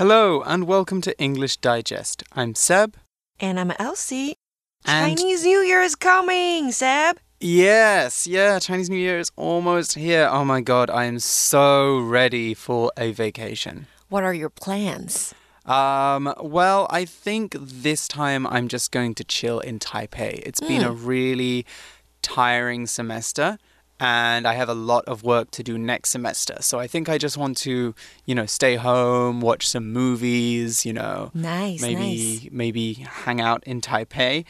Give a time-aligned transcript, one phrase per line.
[0.00, 2.22] Hello and welcome to English Digest.
[2.32, 2.96] I'm Seb.
[3.38, 4.34] And I'm Elsie.
[4.86, 7.18] And Chinese New Year is coming, Seb.
[7.38, 10.26] yes, yeah, Chinese New Year is almost here.
[10.32, 13.88] Oh my god, I am so ready for a vacation.
[14.08, 15.34] What are your plans?
[15.66, 20.40] Um, well, I think this time I'm just going to chill in Taipei.
[20.46, 21.66] It's been a really
[22.22, 23.58] tiring semester
[24.00, 26.56] and I have a lot of work to do next semester.
[26.60, 27.94] So I think I just want to,
[28.24, 32.48] you know, stay home, watch some movies, you know, Nice, maybe nice.
[32.50, 34.44] maybe hang out in Taipei,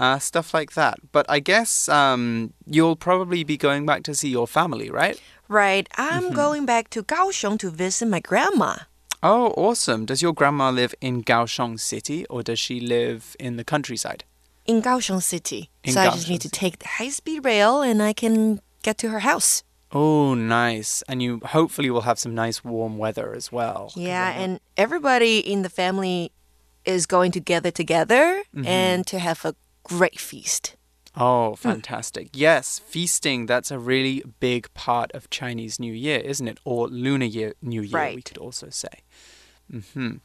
[0.00, 0.98] uh, stuff like that.
[1.12, 5.20] But I guess um, you'll probably be going back to see your family, right?
[5.48, 6.34] Right, I'm Mm-hmm.
[6.34, 8.76] going back to Kaohsiung to visit my grandma.
[9.22, 10.04] Oh, awesome!
[10.04, 14.24] Does your grandma live in Kaohsiung City or does she live in the countryside?
[14.66, 15.70] in Kaohsiung City.
[15.84, 18.96] In so I just need to take the high speed rail and I can get
[18.98, 19.62] to her house.
[19.92, 21.02] Oh, nice!
[21.08, 23.82] And you hopefully will have some nice warm weather as well.
[23.94, 26.30] Yeah, and everybody in the family
[26.84, 28.24] is going to gather together
[28.54, 28.66] Mm-hmm.
[28.66, 30.76] and to have a great feast.
[31.18, 32.26] Oh, fantastic.
[32.34, 36.58] Yes, feasting, that's a really big part of Chinese New Year, isn't it?
[36.64, 38.94] Or Lunar Year New Year, we could also say.
[39.70, 40.16] hmm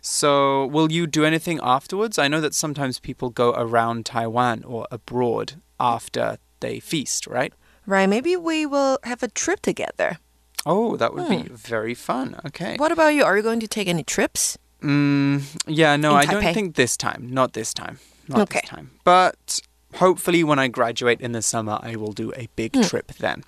[0.00, 2.18] So, will you do anything afterwards?
[2.18, 7.52] I know that sometimes people go around Taiwan or abroad after they feast, right?
[7.86, 10.18] Right, maybe we will have a trip together.
[10.66, 12.36] Oh, that would be very fun.
[12.46, 12.76] Okay.
[12.76, 13.24] What about you?
[13.24, 14.58] Are you going to take any trips?
[14.82, 17.28] Mm, yeah, no, I don't think this time.
[17.30, 17.98] Not this time.
[18.28, 18.60] Not Okay.
[18.62, 18.90] this time.
[19.04, 19.60] But
[19.96, 22.82] hopefully, when I graduate in the summer, I will do a big Hmm.
[22.82, 23.44] trip then.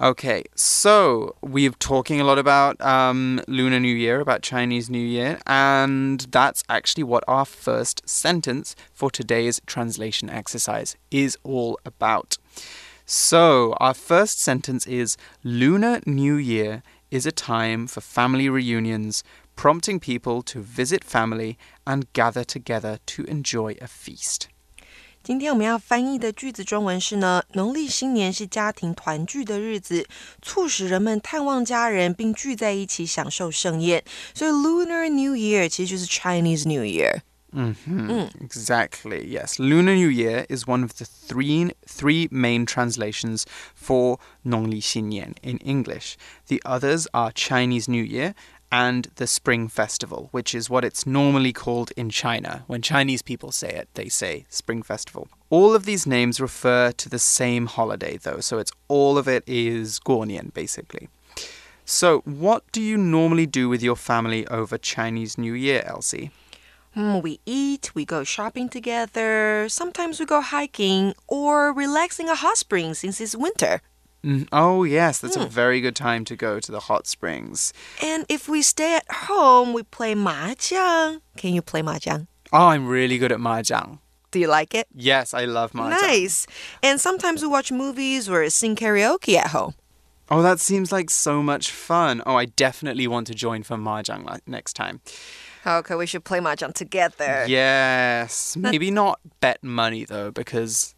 [0.00, 5.38] Okay, so we're talking a lot about um, Lunar New Year, about Chinese New Year,
[5.46, 12.38] and that's actually what our first sentence for today's translation exercise is all about.
[13.05, 19.21] So, our first sentence is Lunar New Year is a time for family reunions,
[19.55, 24.49] prompting people to visit family and gather together to enjoy a feast.
[25.23, 30.05] 今天我们要翻译的句子中文是呢，农历新年是家庭团聚的日子，
[30.41, 34.03] 促使人们探望家人，并聚在一起享受盛宴。
[34.33, 37.21] 所以 Lunar New Year 其实就是 Chinese New Year。
[37.54, 38.10] Mm-hmm.
[38.10, 38.42] Mm.
[38.42, 39.26] Exactly.
[39.26, 45.36] Yes, Lunar New Year is one of the three three main translations for Nongli Xinnian
[45.42, 46.16] in English.
[46.46, 48.34] The others are Chinese New Year
[48.72, 52.64] and the Spring Festival, which is what it's normally called in China.
[52.66, 55.28] When Chinese people say it, they say Spring Festival.
[55.50, 59.44] All of these names refer to the same holiday, though, so it's all of it
[59.46, 61.10] is Guonian, basically.
[61.84, 66.30] So, what do you normally do with your family over Chinese New Year, Elsie?
[66.96, 72.58] Mm, we eat, we go shopping together, sometimes we go hiking or relaxing a hot
[72.58, 73.80] spring since it's winter.
[74.22, 77.72] Mm, Oh, yes, that's a very good time to go to the hot springs.
[78.02, 81.20] And if we stay at home, we play mahjong.
[81.36, 82.26] Can you play mahjong?
[82.52, 83.98] Oh, I'm really good at mahjong.
[84.30, 84.86] Do you like it?
[84.94, 85.90] Yes, I love mahjong.
[85.90, 86.46] Nice.
[86.82, 89.74] And sometimes we watch movies or sing karaoke at home.
[90.30, 92.22] Oh, that seems like so much fun.
[92.24, 95.00] Oh, I definitely want to join for mahjong next time.
[95.65, 97.45] Okay, we should play mahjong together.
[97.47, 100.93] Yes, maybe not bet money though, because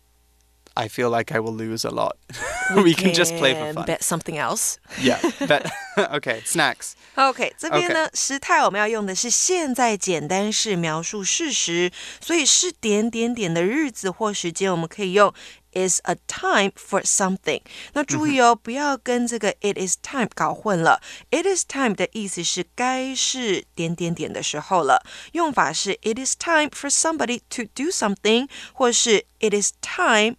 [0.75, 2.17] I feel like I will lose a lot.
[2.75, 3.85] we can just play for Can fun.
[3.85, 4.77] Bet something else.
[5.01, 5.65] Yeah, bet.
[5.97, 6.93] okay, snacks.
[7.15, 11.91] OK，这边呢时态我们要用的是现在简单式描述事实，
[12.21, 15.33] 所以是点点点的日子或时间，我们可以用
[15.74, 17.60] is a time for something。
[17.92, 21.00] 那注意哦，不要跟这个 it is time 搞混了。
[21.30, 30.36] it is time 的意思是该是点点点的时候了，用法是 it is time for somebody to do something，或是 it is time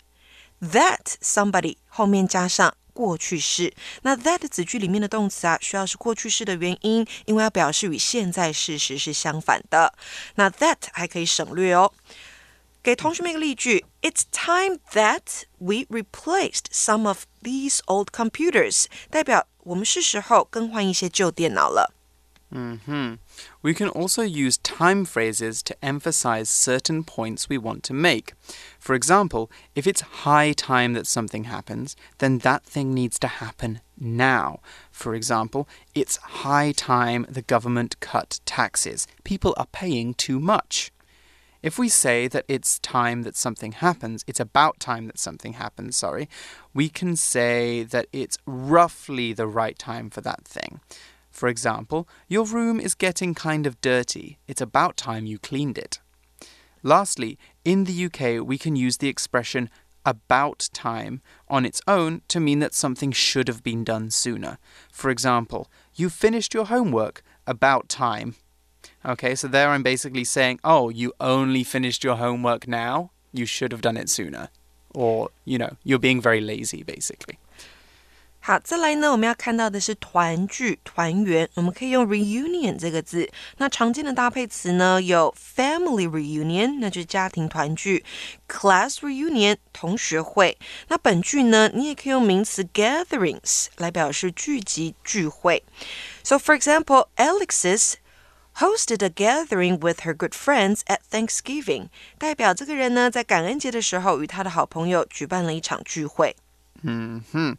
[0.62, 3.73] that somebody 后面加上过去式。
[4.03, 9.94] 那 that 子句里面的动词啊，需要是过去式的原因，因为要表示与现在事实是相反的。
[10.35, 11.91] 那 that 还可以省略哦。
[12.84, 21.93] 给同学们一个例句：It's time that we replaced some of these old computers，代表我们是时候更换一些旧电脑了。
[22.51, 23.19] hmm
[23.61, 28.33] We can also use time phrases to emphasize certain points we want to make.
[28.81, 33.81] For example, if it's high time that something happens, then that thing needs to happen
[33.97, 34.59] now.
[34.91, 39.07] For example, it's high time the government cut taxes.
[39.22, 40.91] People are paying too much.
[41.66, 45.97] If we say that it's time that something happens, it's about time that something happens,
[45.97, 46.29] sorry,
[46.76, 50.79] we can say that it's roughly the right time for that thing.
[51.32, 54.38] For example, your room is getting kind of dirty.
[54.47, 56.00] It's about time you cleaned it.
[56.84, 59.72] Lastly, in the UK, we can use the expression
[60.06, 64.59] about time on its own to mean that something should have been done sooner.
[64.91, 68.35] For example, you finished your homework about time.
[69.07, 73.11] Okay, so there I'm basically saying, oh, you only finished your homework now.
[73.31, 74.49] You should have done it sooner.
[74.96, 77.37] Or, you know, you're being very lazy, basically.
[78.40, 83.29] 好，再来呢，我们要看到的是团聚、团圆，我们可以用 reunion 这个字。
[83.57, 88.03] 那常见的搭配词呢，有 family reunion，那就是家庭团聚
[88.47, 90.57] ；class reunion，同学会。
[90.87, 95.63] 那本句呢，你也可以用名词 gatherings 来表示聚集、聚会。
[96.23, 97.96] So for example, Alexis
[98.57, 101.89] hosted a gathering with her good friends at Thanksgiving，
[102.19, 106.37] 代表这个人呢，在感恩节的时候与他的好朋友举办了一场聚会。
[106.83, 107.57] 嗯哼。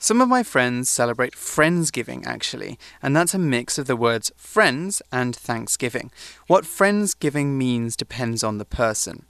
[0.00, 5.00] Some of my friends celebrate Friendsgiving, actually, and that's a mix of the words friends
[5.10, 6.10] and Thanksgiving.
[6.46, 9.22] What Friendsgiving means depends on the person.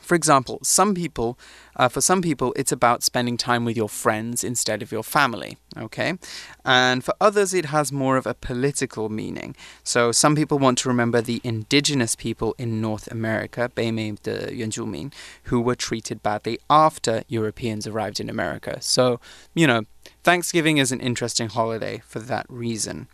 [0.00, 1.38] For example, some people,
[1.76, 5.58] uh, for some people, it's about spending time with your friends instead of your family.
[5.76, 6.14] Okay,
[6.64, 9.54] and for others, it has more of a political meaning.
[9.84, 13.70] So some people want to remember the indigenous people in North America,
[15.44, 18.80] who were treated badly after Europeans arrived in America.
[18.80, 19.20] So
[19.54, 19.82] you know,
[20.24, 23.08] Thanksgiving is an interesting holiday for that reason.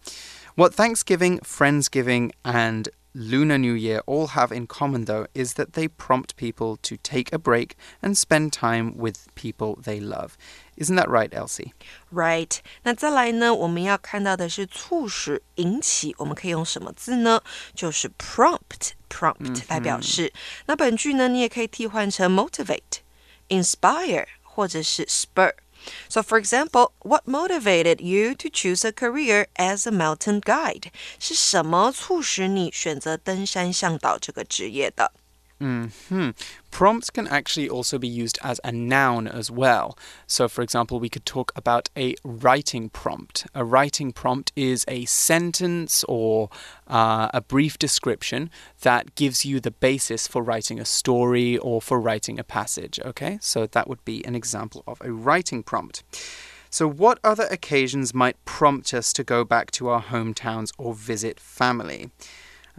[0.55, 5.88] What Thanksgiving, Friendsgiving, and Lunar New Year all have in common, though, is that they
[5.88, 10.36] prompt people to take a break and spend time with people they love.
[10.76, 11.74] Isn't that right, Elsie?
[12.12, 12.58] Right.
[12.82, 17.42] 那再来呢，我们要看到的是促使、引起，我们可以用什么字呢？
[17.76, 20.34] 就是 prompt。prompt 来表示。
[20.66, 25.54] 那本句呢，你也可以替换成 motivate、inspire 或者是 spur。
[26.08, 30.92] so, for example, what motivated you to choose a career as a mountain guide？
[31.20, 35.12] 是什么促使你选择登山向导这个职业的
[35.61, 36.31] ？Mm hmm.
[36.71, 39.99] Prompt can actually also be used as a noun as well.
[40.27, 43.47] So, for example, we could talk about a writing prompt.
[43.55, 46.51] A writing prompt is a sentence or
[46.87, 48.51] uh, a brief description
[48.83, 53.01] that gives you the basis for writing a story or for writing a passage.
[53.05, 56.05] Okay, so that would be an example of a writing prompt.
[56.71, 61.41] So, what other occasions might prompt us to go back to our hometowns or visit
[61.41, 62.11] family?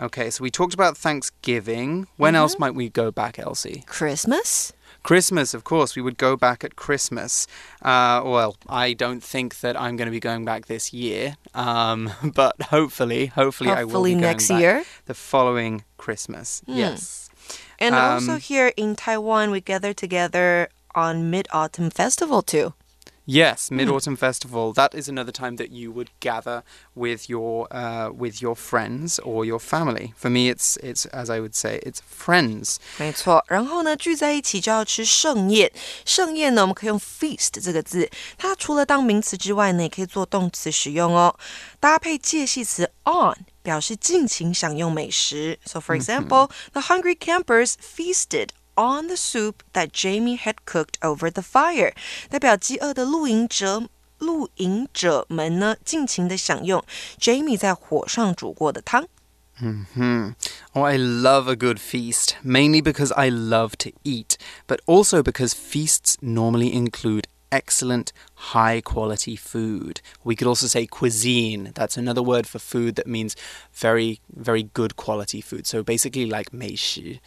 [0.01, 2.07] Okay, so we talked about Thanksgiving.
[2.17, 2.41] When mm -hmm.
[2.41, 2.63] else mm-hmm.
[2.63, 3.83] might we go back, Elsie?
[3.85, 4.73] Christmas.
[5.03, 7.47] Christmas, of course, we would go back at Christmas.
[7.81, 12.11] Uh, well, I don't think that I'm going to be going back this year, um,
[12.41, 16.61] but hopefully, hopefully, hopefully I will be next year, the following Christmas.
[16.67, 16.77] Mm.
[16.77, 17.29] Yes,
[17.79, 22.73] and um, also here in Taiwan, we gather together on Mid Autumn Festival too.
[23.28, 23.76] Yes, hmm.
[23.76, 24.74] Mid Autumn Festival.
[24.74, 26.62] That is another time that you would gather
[26.94, 30.12] with your uh, with your friends or your family.
[30.14, 32.76] For me, it's it's as I would say, it's friends.
[32.98, 33.42] 没错。
[33.48, 35.72] 然后呢，聚在一起就要吃盛宴。
[36.04, 41.34] 盛宴呢，我们可以用 feast 这个字，它除了当名词之外呢，也可以做动词使用哦。
[41.80, 45.58] 搭配介系词 on 表示尽情享用美食。
[45.64, 48.48] So for example, the hungry campers feasted
[48.78, 51.92] on the soup that Jamie had cooked over the fire，
[52.28, 53.88] 代表饥饿的露营者。
[54.18, 56.82] 露营者们呢，尽情的享用
[57.18, 59.06] Jamie 在火上煮过的汤。
[59.60, 60.34] Mm hmm.
[60.72, 64.36] Oh, I love a good feast, mainly because I love to eat,
[64.66, 70.01] but also because feasts normally include excellent, high quality food.
[70.23, 71.71] We could also say cuisine.
[71.75, 73.35] That's another word for food that means
[73.73, 75.67] very, very good quality food.
[75.67, 77.19] So basically, like 美食.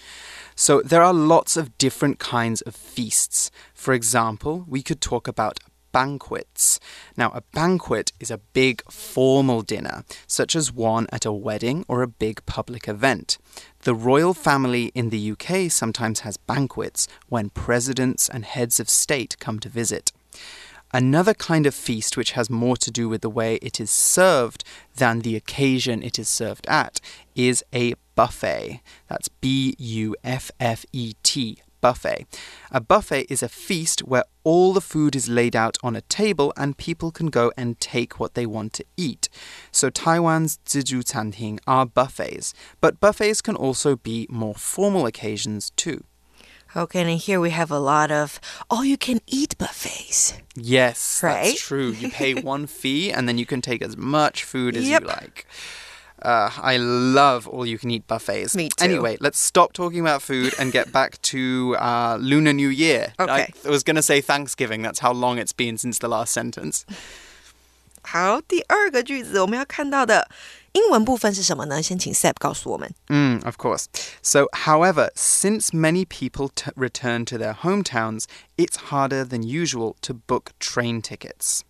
[0.55, 3.51] So there are lots of different kinds of feasts.
[3.75, 5.59] For example, we could talk about
[5.93, 6.81] banquets.
[7.17, 12.03] Now, a banquet is a big formal dinner, such as one at a wedding or
[12.03, 13.39] a big public event.
[13.83, 19.37] The royal family in the UK sometimes has banquets when presidents and heads of state
[19.39, 20.13] come to visit.
[20.95, 24.63] Another kind of feast, which has more to do with the way it is served
[24.97, 27.01] than the occasion it is served at,
[27.35, 28.83] is a buffet.
[29.09, 32.27] That's B U F F E T, buffet.
[32.71, 36.55] A buffet is a feast where all the food is laid out on a table
[36.57, 39.29] and people can go and take what they want to eat.
[39.71, 46.05] So Taiwan's zizhu canting are buffets, but buffets can also be more formal occasions too.
[46.75, 50.39] Okay, and here we have a lot of all you can eat buffets.
[50.57, 51.45] Yes, right?
[51.45, 51.91] that's true.
[51.91, 55.03] You pay one fee and then you can take as much food as yep.
[55.03, 55.47] you like.
[56.22, 58.56] Uh, I love all you can eat buffets.
[58.56, 58.84] Me too.
[58.84, 63.14] Anyway, let's stop talking about food and get back to uh, Lunar New Year.
[63.20, 63.54] Okay.
[63.64, 64.82] I was going to say Thanksgiving.
[64.82, 66.86] That's how long it's been since the last sentence.
[68.02, 70.30] 好，第二个句子我们要看到的
[70.72, 71.84] 英文部分是什么呢？
[71.84, 72.90] 先请 Seb 告诉我们。
[73.10, 73.86] Mm, of course.
[74.22, 78.24] So, however, since many people return to their hometowns,
[78.58, 81.62] it's harder than usual to book train tickets.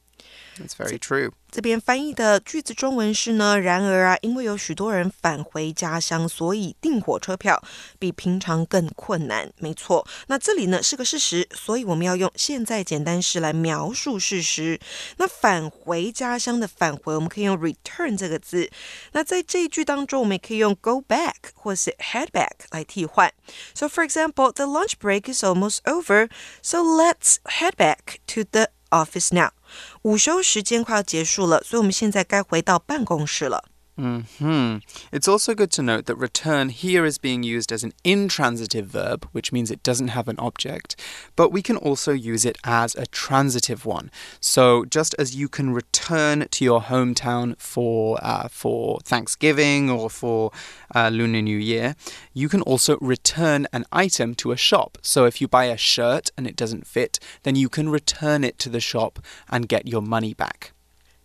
[0.57, 1.31] That's very true.
[1.49, 7.63] 这边翻译的句子中文是呢，然而啊，因为有许多人返回家乡，所以订火车票
[7.97, 9.51] 比平常更困难。
[9.59, 14.79] 没错，那这里呢是个事实，所以我们要用现在简单式来描述事实。
[15.17, 18.69] 那返回家乡的返回，我们可以用 return 这个字。
[19.13, 23.31] 那在这一句当中，我们也可以用 go back 或是 head back 来替换。
[23.73, 26.29] So for example, the lunch break is almost over,
[26.61, 29.51] so let's head back to the office now.
[30.02, 33.64] 午休时间快要结束了，所以我们现在该回到办公室了。
[33.96, 34.78] Hmm.
[35.12, 39.28] It's also good to note that return here is being used as an intransitive verb,
[39.32, 40.96] which means it doesn't have an object,
[41.36, 44.10] but we can also use it as a transitive one.
[44.40, 50.52] So just as you can return to your hometown for uh, for Thanksgiving or for
[50.94, 51.94] uh, Lunar New Year,
[52.32, 54.96] you can also return an item to a shop.
[55.02, 58.58] So if you buy a shirt and it doesn't fit, then you can return it
[58.60, 59.18] to the shop
[59.50, 60.72] and get your money back.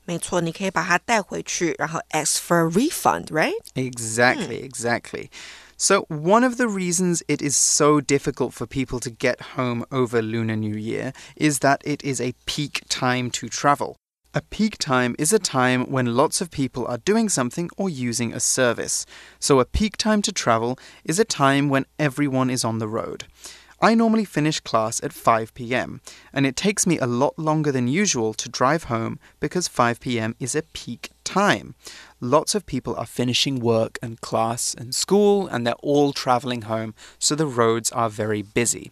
[0.07, 3.55] 没错，你可以把它带回去，然后 ask for a refund, right?
[3.75, 5.31] Exactly, exactly.
[5.77, 10.21] So, one of the reasons it is so difficult for people to get home over
[10.21, 13.97] Lunar New Year is that it is a peak time to travel.
[14.35, 18.33] A peak time is a time when lots of people are doing something or using
[18.33, 19.05] a service.
[19.39, 23.25] So, a peak time to travel is a time when everyone is on the road.
[23.80, 26.02] I normally finish class at 5 pm,
[26.34, 30.36] and it takes me a lot longer than usual to drive home because 5 pm
[30.40, 31.76] is a peak time.
[32.20, 36.96] Lots of people are finishing work and class and school, and they're all traveling home,
[37.20, 38.92] so the roads are very busy.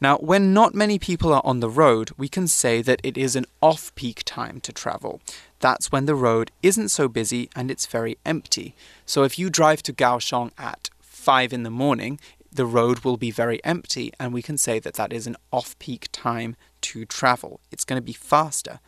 [0.00, 3.36] Now, when not many people are on the road, we can say that it is
[3.36, 5.20] an off peak time to travel.
[5.60, 8.74] That's when the road isn't so busy and it's very empty.
[9.06, 12.18] So if you drive to Kaohsiung at 5 in the morning,
[12.51, 15.75] the road will be very empty, and we can say that that is an off
[15.77, 17.59] peak time to travel.
[17.71, 18.79] It's going to be faster.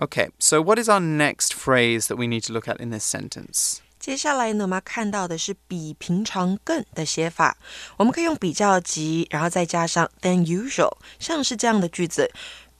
[0.00, 3.04] Okay, so what is our next phrase that we need to look at in this
[3.04, 3.80] sentence?
[3.98, 7.56] 接下来呢，我们要看到的是比平常更的写法。
[7.96, 12.30] 我们可以用比较级，然后再加上 than usual，像是这样的句子。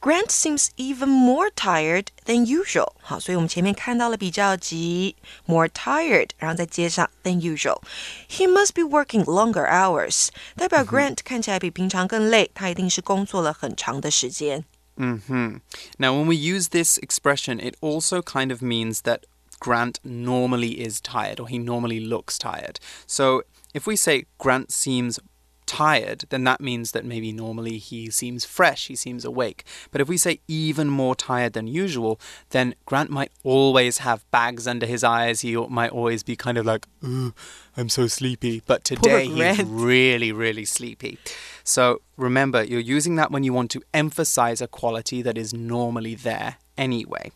[0.00, 2.92] Grant seems even more tired than usual。
[3.00, 5.16] 好，所以我们前面看到了比较级
[5.46, 14.64] more tired，然后再接上 than usual。He must be working longer hours，代表 Grant 看起来比平常更累，他一定是工作了很长的时间。
[14.96, 15.60] hmm
[15.98, 19.22] Now, when we use this expression, it also kind of means that
[19.58, 22.76] Grant normally is tired or he normally looks tired.
[23.06, 23.42] So
[23.72, 25.18] if we say Grant seems
[25.65, 29.63] tired, then that means that maybe normally he seems fresh, he seems awake.
[29.91, 34.67] But if we say even more tired than usual, then Grant might always have bags
[34.67, 35.41] under his eyes.
[35.41, 38.61] He might always be kind of like, I'm so sleepy.
[38.65, 41.17] But today he's really, really sleepy.
[41.63, 46.15] So remember, you're using that when you want to emphasize a quality that is normally
[46.15, 47.31] there anyway.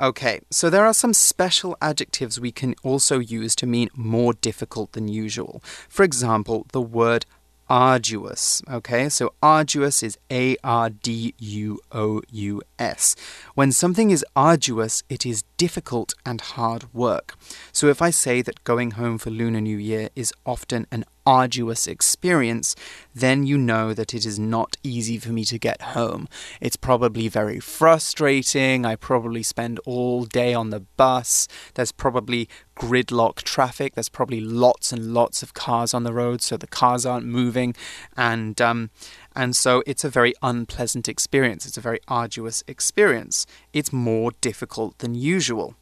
[0.00, 4.92] Okay, so there are some special adjectives we can also use to mean more difficult
[4.92, 5.62] than usual.
[5.90, 7.26] For example, the word
[7.70, 8.62] arduous.
[8.68, 13.14] Okay, so arduous is A R D U O U S.
[13.54, 17.36] When something is arduous, it is difficult and hard work.
[17.72, 21.86] So if I say that going home for Lunar New Year is often an arduous
[21.86, 22.74] experience,
[23.14, 26.26] then you know that it is not easy for me to get home.
[26.60, 28.84] It's probably very frustrating.
[28.84, 31.46] I probably spend all day on the bus.
[31.74, 33.94] There's probably gridlock traffic.
[33.94, 37.76] There's probably lots and lots of cars on the road, so the cars aren't moving,
[38.16, 38.90] and um,
[39.36, 41.64] and so it's a very unpleasant experience.
[41.64, 43.46] It's a very arduous experience.
[43.72, 45.76] It's more difficult than usual.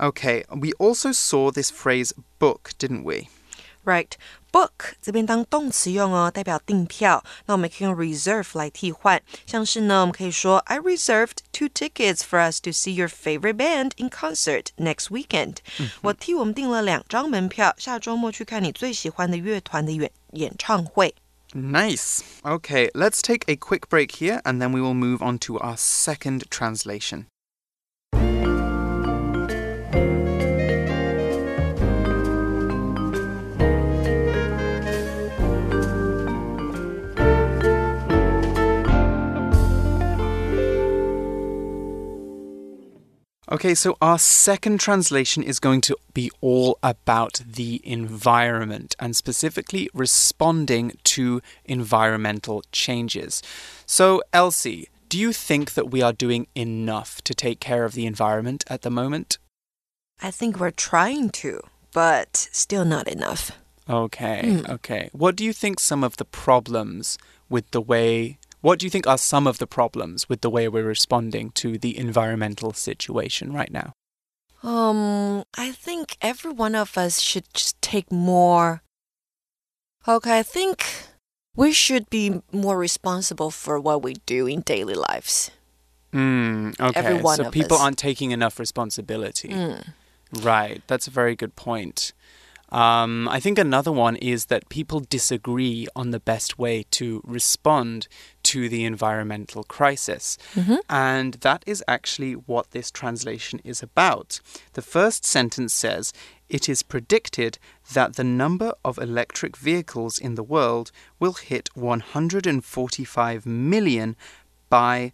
[0.00, 3.28] Okay, we also saw this phrase book, didn't we?
[3.85, 4.09] Right,
[4.51, 7.23] book 这边当动词用哦，代表订票。
[7.45, 14.67] 那我们可以用 reserve 来替换，像是呢，我们可以说 I reserved two tickets for us to see your favorite band in concert
[14.77, 15.57] next weekend。
[16.01, 21.15] 我替我们订了两张门票，下周末去看你最喜欢的乐团的演演唱会。
[21.53, 22.19] Nice.
[22.43, 25.75] Okay, let's take a quick break here and then we will move on to our
[25.75, 27.25] second translation.
[43.54, 49.88] Okay, so our second translation is going to be all about the environment and specifically
[49.94, 53.44] responding to environmental changes.
[53.86, 58.06] So, Elsie, do you think that we are doing enough to take care of the
[58.06, 59.38] environment at the moment?
[60.20, 61.60] I think we're trying to,
[61.92, 63.52] but still not enough.
[63.88, 64.68] Okay, hmm.
[64.68, 65.10] okay.
[65.12, 67.18] What do you think some of the problems
[67.48, 70.68] with the way What do you think are some of the problems with the way
[70.68, 73.92] we're responding to the environmental situation right now?
[74.62, 78.82] Um, I think every one of us should just take more.
[80.08, 80.82] Okay, I think
[81.54, 85.50] we should be more responsible for what we do in daily lives.
[86.14, 87.82] Mm, okay, Every one so of people us.
[87.82, 89.50] aren't taking enough responsibility.
[89.50, 89.92] Mm.
[90.40, 92.14] Right, that's a very good point.
[92.70, 98.08] Um, I think another one is that people disagree on the best way to respond
[98.54, 100.38] to the environmental crisis.
[100.54, 100.76] Mm-hmm.
[100.88, 104.38] And that is actually what this translation is about.
[104.74, 106.12] The first sentence says,
[106.48, 107.58] It is predicted
[107.94, 114.14] that the number of electric vehicles in the world will hit 145 million
[114.70, 115.12] by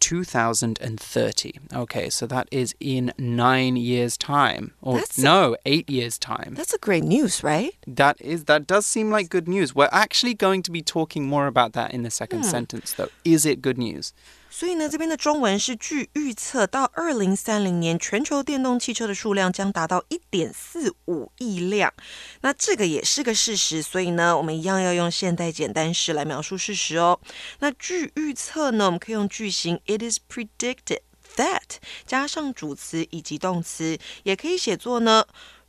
[0.00, 1.58] 2030.
[1.74, 4.72] Okay, so that is in nine years' time.
[4.80, 6.54] Or That's a- no, eight years' time.
[6.54, 7.74] That's a great news, right?
[7.86, 9.74] That is that does seem like good news.
[9.74, 12.50] We're actually going to be talking more about that in the second hmm.
[12.50, 13.08] sentence though.
[13.24, 14.12] Is it good news?
[14.50, 21.92] 所以呢，这边的中文是据预测，到二零三零年，全球电动汽车的数量将达到一点四五亿辆。
[22.40, 27.20] 那这个也是个事实，所以呢，我们一样要用现代简单式来描述事实哦。
[27.60, 31.00] 那据预测呢，我们可以用句型 It is predicted
[31.36, 31.76] that
[32.06, 35.24] 加上主词以及动词，也可以写作呢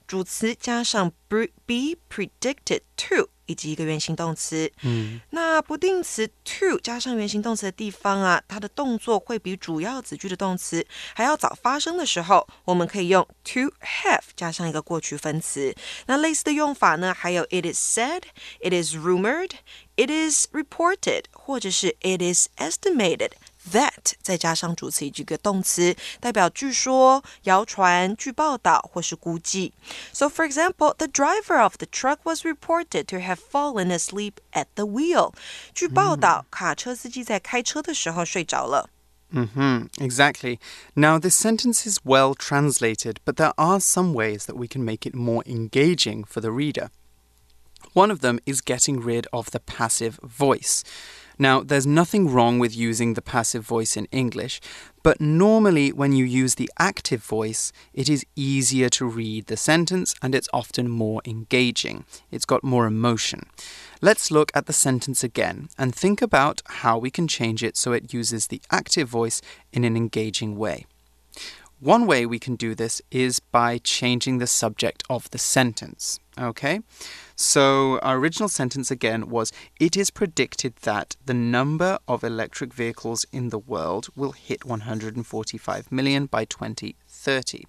[0.07, 4.71] 主词加上 be be predicted to 以及一个原形动词。
[4.83, 15.75] 嗯那不定词 to 加上原形动词的地方啊，它的动作会比主要子句的动词还要早发生的时候，我们可以用 to have 加上一个过去分词。
[16.05, 18.21] 那类似的用法呢，还有 it is said、
[18.61, 19.51] it is rumored、
[19.95, 23.31] it is reported，或者是 it is estimated。
[23.72, 29.72] That 再加上主词以及一个动词，代表据说、谣传、据报道或是估计。
[30.12, 34.84] So, for example, the driver of the truck was reported to have fallen asleep at the
[34.84, 35.32] wheel.
[35.72, 38.90] 据报道，卡车司机在开车的时候睡着了。
[39.32, 40.58] hmm exactly.
[40.94, 45.08] Now this sentence is well translated, but there are some ways that we can make
[45.08, 46.90] it more engaging for the reader.
[47.94, 50.82] One of them is getting rid of the passive voice.
[51.41, 54.59] Now, there's nothing wrong with using the passive voice in English,
[55.03, 60.13] but normally when you use the active voice, it is easier to read the sentence
[60.21, 62.03] and it's often more engaging.
[62.29, 63.43] It's got more emotion.
[64.01, 67.93] Let's look at the sentence again and think about how we can change it so
[67.93, 70.87] it uses the active voice in an engaging way.
[71.79, 76.19] One way we can do this is by changing the subject of the sentence.
[76.37, 76.81] Okay?
[77.37, 83.25] So, our original sentence again was It is predicted that the number of electric vehicles
[83.31, 87.63] in the world will hit 145 million by 2030.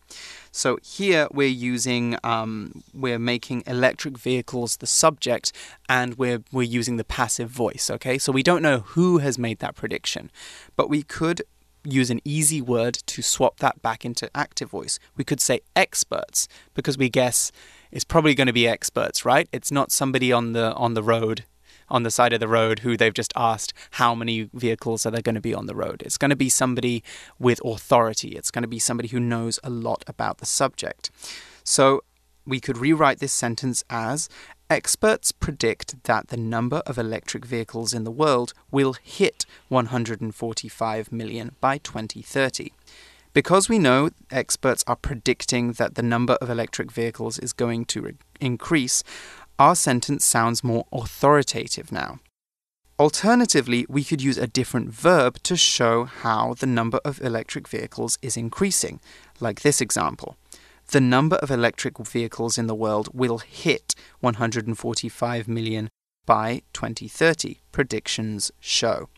[0.50, 5.52] So, here we're using, um, we're making electric vehicles the subject
[5.88, 7.88] and we're, we're using the passive voice.
[7.90, 8.18] Okay?
[8.18, 10.32] So, we don't know who has made that prediction,
[10.74, 11.42] but we could
[11.84, 14.98] use an easy word to swap that back into active voice.
[15.16, 17.52] We could say experts because we guess
[17.90, 19.48] it's probably going to be experts, right?
[19.52, 21.44] It's not somebody on the on the road
[21.90, 25.22] on the side of the road who they've just asked how many vehicles are there
[25.22, 26.02] going to be on the road.
[26.06, 27.02] It's going to be somebody
[27.38, 28.36] with authority.
[28.36, 31.10] It's going to be somebody who knows a lot about the subject.
[31.64, 32.04] So
[32.46, 34.28] we could rewrite this sentence as
[34.70, 41.56] Experts predict that the number of electric vehicles in the world will hit 145 million
[41.60, 42.70] by 2030.
[43.32, 48.00] Because we know experts are predicting that the number of electric vehicles is going to
[48.00, 49.02] re- increase,
[49.58, 52.20] our sentence sounds more authoritative now.
[52.96, 58.20] Alternatively, we could use a different verb to show how the number of electric vehicles
[58.22, 59.00] is increasing,
[59.40, 60.36] like this example.
[60.90, 65.88] The number of electric vehicles in the world will hit 145 million
[66.26, 69.08] by 2030, predictions show.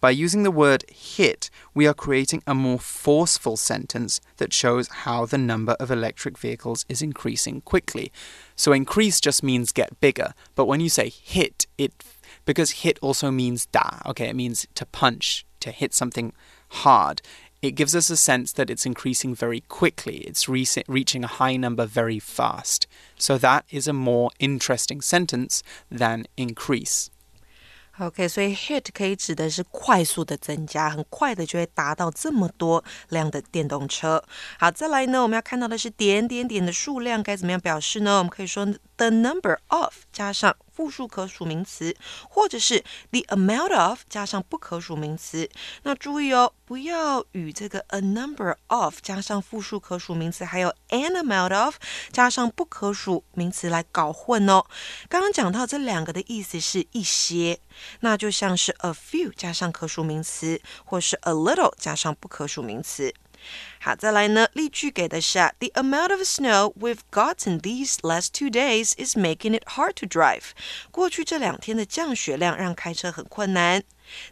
[0.00, 5.24] By using the word hit, we are creating a more forceful sentence that shows how
[5.24, 8.10] the number of electric vehicles is increasing quickly.
[8.56, 11.92] So increase just means get bigger, but when you say hit, it
[12.44, 16.32] because hit also means da, okay, it means to punch, to hit something
[16.70, 17.22] hard
[17.61, 20.25] It gives us a sense that it's increasing very quickly.
[20.27, 22.87] It's re- reaching a high number very fast.
[23.17, 27.07] So that is a more interesting sentence than increase.
[27.99, 34.23] OK，所以 hit 可以指的是快速的增加，很快的就会达到这么多辆的电动车。
[34.57, 38.17] 好，再来呢，我们要看到的是点点点的数量该怎么样表示呢？
[38.17, 38.67] 我们可以说
[38.98, 41.96] the number of 加上复数可数名词，
[42.28, 45.48] 或者是 the amount of 加上不可数名词。
[45.82, 51.76] 那注意哦，不要与这个 a number of 加上复数可数名词，还有 an amount of
[52.12, 54.64] 加上不可数名词来搞混哦。
[55.08, 57.58] 刚刚讲到这两个的意思是一些，
[58.00, 63.14] 那就像是 a few 加上可数名词，或是 a little 加上不可数名词。
[63.79, 70.05] 好，再来呢，例句给的是 The amount of snow we've gotten these last two days is making it hard to
[70.05, 70.51] drive。
[70.91, 73.83] 过去这两天的降雪量让开车很困难。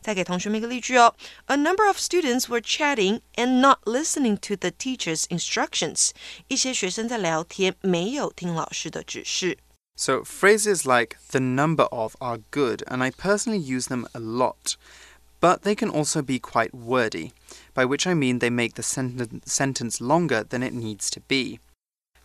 [0.02, 1.14] 再给同学们一个例句哦，
[1.48, 6.12] A number of students were chatting and not listening to the teacher's instructions。
[6.48, 9.58] 一些学生在聊天，没有听老师的指示。
[9.98, 14.76] So phrases like the number of are good, and I personally use them a lot.
[15.42, 17.32] But they can also be quite wordy,
[17.77, 21.61] by which I mean they make the sen sentence longer than it needs to be.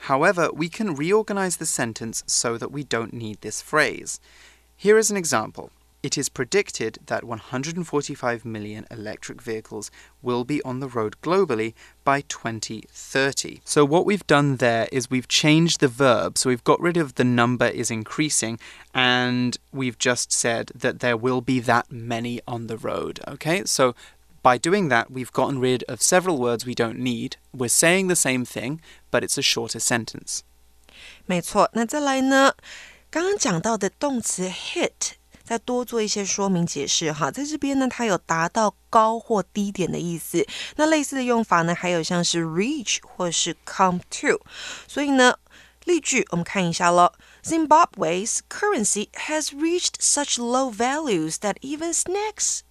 [0.10, 4.20] However, we can reorganize the sentence so that we don't need this phrase.
[4.78, 5.70] Here is an example.
[6.02, 9.92] It is predicted that 145 million electric vehicles
[10.24, 13.60] will be on the road globally by 2030.
[13.64, 16.40] So, what we've done there is we've changed the verb.
[16.40, 18.58] So, we've got rid of the number is increasing
[18.96, 23.20] and we've just said that there will be that many on the road.
[23.28, 23.94] Okay, so
[24.43, 27.37] by doing that, we've gotten rid of several words we don't need.
[27.53, 28.81] We're saying the same thing,
[29.11, 30.41] but it's a shorter sentence.
[31.27, 32.55] 没错，那再来呢？
[33.11, 40.47] 刚刚讲到的动词 hit 再多做一些说明解释哈，在这边呢，它有达到高或低点的意思。
[40.77, 44.41] 那类似的用法呢，还有像是 reach 或是 come to。
[44.89, 45.39] 所以呢，
[45.85, 47.13] 例句我们看一下喽。
[47.45, 52.63] Zimbabwe's currency has reached such low values that even snacks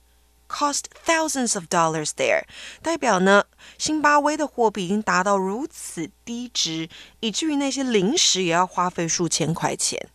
[0.49, 2.43] cost thousands of dollars there。
[2.81, 3.45] 代表呢，
[3.77, 10.09] 辛巴威的货币已经达到如此低值，以至于那些零食也要花费数千块钱。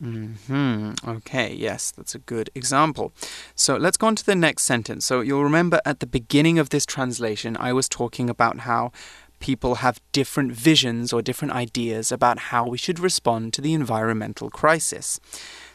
[0.00, 0.94] Hmm.
[1.04, 1.54] Okay.
[1.54, 3.12] Yes, that's a good example.
[3.54, 5.06] So let's go on to the next sentence.
[5.06, 8.90] So you'll remember at the beginning of this translation, I was talking about how
[9.38, 14.50] people have different visions or different ideas about how we should respond to the environmental
[14.50, 15.20] crisis.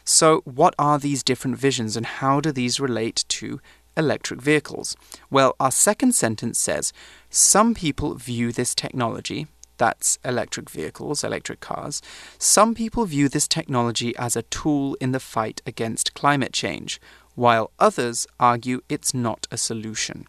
[0.04, 3.60] So, what are these different visions and how do these relate to
[3.96, 4.96] electric vehicles?
[5.30, 6.92] Well, our second sentence says
[7.30, 9.46] some people view this technology
[9.76, 12.00] that's electric vehicles, electric cars,
[12.38, 16.98] some people view this technology as a tool in the fight against climate change,
[17.36, 20.26] while others argue it's not a solution.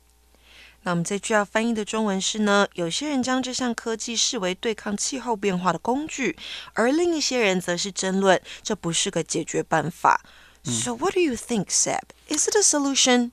[0.83, 6.37] 那我们这句要翻译的中文是呢，有些人将这项科技视为对抗气候变化的工具，
[6.73, 10.23] 而另一些人则是争论这不是个解决办法。
[10.63, 12.11] So what do you think, Seb?
[12.29, 13.31] Is it a solution?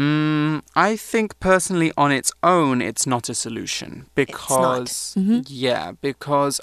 [0.00, 5.40] Mm, I think personally, on its own, it's not a solution because, Mm-hmm.
[5.46, 6.58] yeah, because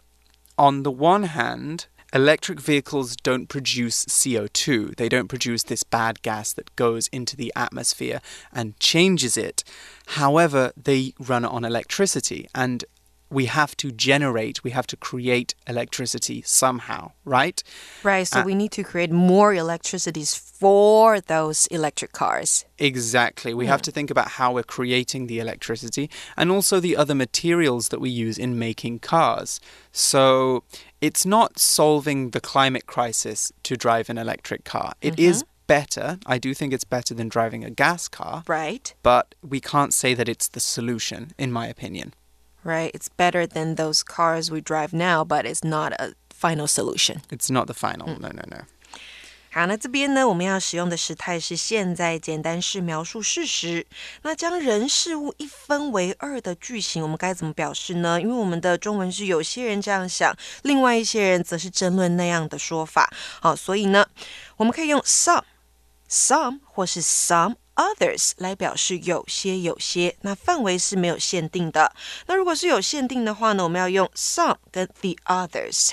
[0.58, 4.96] on the one hand, electric vehicles don't produce CO2.
[4.96, 8.22] They don't produce this bad gas that goes into the atmosphere
[8.52, 9.64] and changes it.
[10.22, 12.86] However, they run on electricity and
[13.30, 17.62] we have to generate, we have to create electricity somehow, right?
[18.04, 22.66] Right, so Uh, we need to create more electricities for those electric cars.
[22.78, 23.54] Exactly.
[23.54, 27.90] We have to think about how we're creating the electricity and also the other materials
[27.90, 29.60] that we use in making cars.
[29.92, 30.64] So
[31.02, 34.94] it's not solving the climate crisis to drive an electric car.
[35.02, 36.18] It is better.
[36.26, 40.14] I do think it's better than driving a gas car, Right, but we can't say
[40.14, 42.14] that it's the solution, in my opinion
[42.67, 42.91] right.
[42.95, 47.23] It's better than those cars we drive now, but it's not a final solution.
[47.31, 48.07] It's not the final.
[48.19, 48.65] No, no, no.
[49.55, 53.87] 好，那这边呢，我们要使用的时态是现在简单式描述事实。
[54.23, 58.19] 那将人事物一分为二的句型，我们该怎么表示呢？
[58.19, 63.13] 因为我们的中文是有些人这样想，另外一些人则是争论那样的说法。
[63.41, 64.07] 好，所以呢，
[64.57, 67.57] 我们可以用 some、some 或是 some。
[67.78, 71.94] Others 来表示有些有些，那范围是没有限定的。
[72.26, 75.92] 那如果是有限定的话呢，我们要用 some 跟 the others。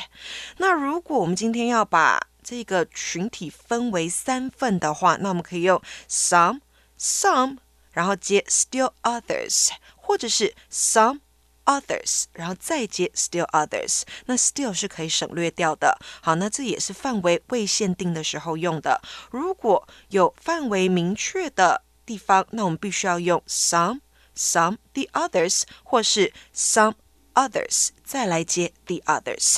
[0.57, 6.61] 那如果我们今天要把这个群体分为三份的话，那我们可以用 some、
[6.99, 7.59] some，
[7.93, 11.21] 然后接 still others，或者是 some
[11.67, 14.03] others，然后再接 still others。
[14.27, 15.99] 那 still 是可以省略掉的。
[16.21, 19.01] 好，那这也是范围未限定的时候用的。
[19.31, 24.01] 如果有范围明确的地方，那我们必须要用 some、
[24.37, 26.95] some the others，或是 some
[27.35, 29.57] others，再来接 the others。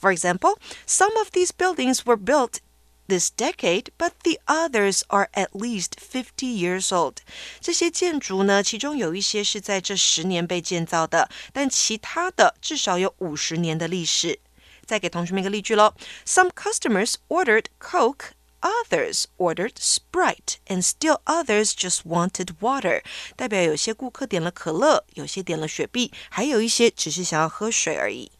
[0.00, 2.58] For example, some of these buildings were built
[3.07, 7.17] this decade, but the others are at least 50 years old.
[7.59, 14.39] 这些建筑呢，其中有一些是在这十年被建造的，但其他的至少有五十年的历史。
[14.85, 15.93] 再给同学们一个例句喽。
[16.25, 18.31] Some customers ordered Coke.
[18.63, 23.03] Others ordered Sprite, and still others just wanted water.
[23.35, 28.31] 代表有些顾客点了可乐，有些点了雪碧，还有一些只是想要喝水而已。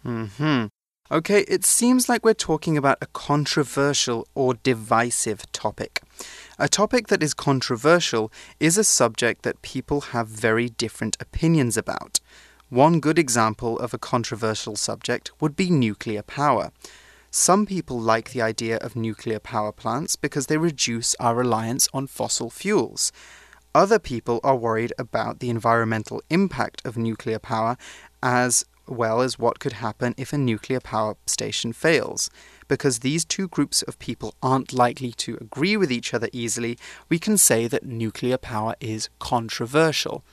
[0.00, 0.70] Mm hmm.
[1.09, 6.01] Okay, it seems like we're talking about a controversial or divisive topic.
[6.59, 12.19] A topic that is controversial is a subject that people have very different opinions about.
[12.67, 16.73] One good example of a controversial subject would be nuclear power.
[17.31, 22.07] Some people like the idea of nuclear power plants because they reduce our reliance on
[22.07, 23.13] fossil fuels.
[23.73, 27.77] Other people are worried about the environmental impact of nuclear power
[28.21, 32.30] as well as what could happen if a nuclear power station fails.
[32.68, 37.18] Because these two groups of people aren't likely to agree with each other easily, we
[37.18, 40.24] can say that nuclear power is controversial.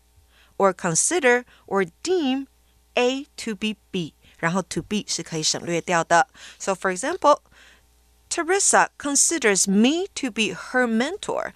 [0.57, 2.47] or consider or deem
[2.95, 6.29] a to be b，然后 to be 是可以省略掉的。
[6.59, 7.41] So for example。
[8.29, 11.53] Teresa considers me to be her mentor,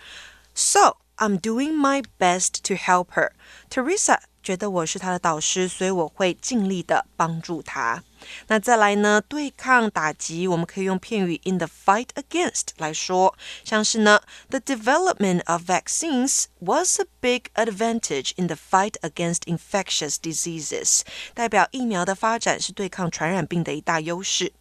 [0.54, 3.32] so I'm doing my best to help her.
[3.70, 8.02] Teresa 觉得我是她的导师，所以我会尽力的帮助她。
[8.48, 9.22] 那再来呢？
[9.22, 18.94] 对抗、打击，我们可以用片语 in the fight against 来说，像是呢，the development of vaccines was a big advantage in the fight
[19.00, 21.00] against infectious diseases，
[21.34, 24.52] 代表疫苗的发展是对抗传染病的一大优势。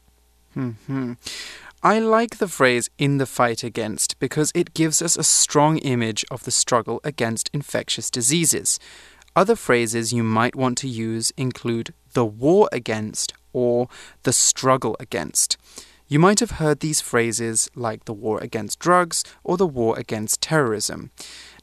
[1.83, 6.27] I like the phrase in the fight against because it gives us a strong image
[6.31, 8.79] of the struggle against infectious diseases.
[9.35, 13.89] Other phrases you might want to use include the war against or
[14.25, 15.57] the struggle against.
[16.07, 20.43] You might have heard these phrases like the war against drugs or the war against
[20.43, 21.13] terrorism.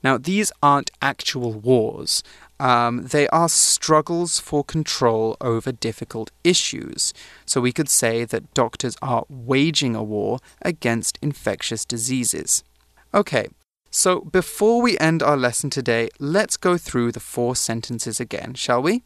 [0.01, 2.23] Now, these aren't actual wars.
[2.59, 7.13] Um, they are struggles for control over difficult issues.
[7.45, 12.63] So we could say that doctors are waging a war against infectious diseases.
[13.13, 13.47] Okay,
[13.91, 18.81] so before we end our lesson today, let's go through the four sentences again, shall
[18.81, 19.03] we?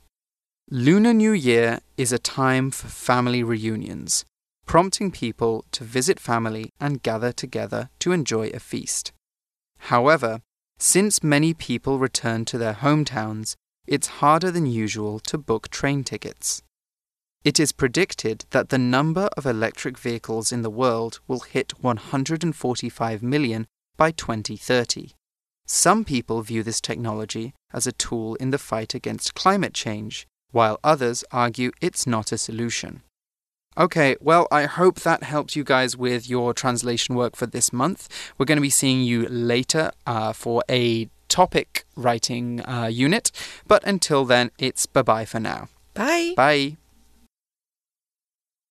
[0.69, 4.23] Lunar New Year is a time for family reunions,
[4.65, 9.11] prompting people to visit family and gather together to enjoy a feast.
[9.77, 10.41] However,
[10.81, 16.63] since many people return to their hometowns, it's harder than usual to book train tickets.
[17.43, 23.21] It is predicted that the number of electric vehicles in the world will hit 145
[23.21, 25.11] million by 2030.
[25.67, 30.79] Some people view this technology as a tool in the fight against climate change, while
[30.83, 33.03] others argue it's not a solution.
[33.77, 38.09] Okay, well, I hope that helps you guys with your translation work for this month.
[38.37, 43.31] We're going to be seeing you later uh, for a topic writing uh, unit,
[43.65, 45.69] but until then, it's bye bye for now.
[45.93, 46.33] Bye.
[46.35, 46.77] Bye.